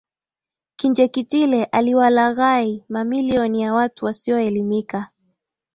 Kinjekitile 0.75 1.63
aliwalaghai 1.63 2.85
mamilioni 2.89 3.61
ya 3.61 3.73
watu 3.73 4.05
wasioelimika 4.05 5.09